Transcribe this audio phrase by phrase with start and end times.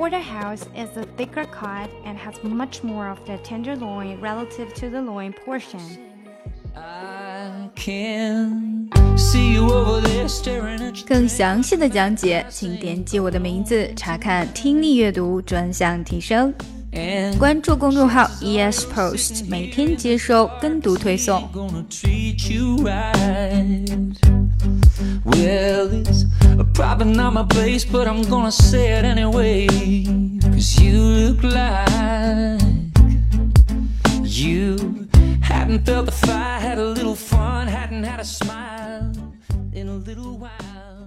[0.00, 5.00] porterhouse is a thicker cut and has much more of the tenderloin relative to the
[5.00, 5.80] loin portion.
[6.74, 11.06] I can see you over there staring at you.
[11.06, 16.52] 更详细的讲解，请点击我的名字查看听力阅读专项提升。
[16.92, 21.48] And 关注公众号 ES Post，每天接收跟读推送。
[26.73, 29.67] Probably not my place, but I'm gonna say it anyway.
[30.41, 32.71] Cause you look like
[34.23, 35.07] you
[35.41, 39.11] hadn't felt the fire, had a little fun, hadn't had a smile
[39.73, 41.00] in a little while.